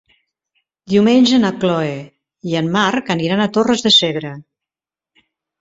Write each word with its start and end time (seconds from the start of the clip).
Diumenge 0.93 1.39
na 1.43 1.51
Chloé 1.65 1.93
i 2.53 2.57
en 2.63 2.71
Marc 2.79 3.13
aniran 3.17 3.47
a 3.47 3.51
Torres 3.59 3.87
de 3.89 3.95
Segre. 4.01 4.37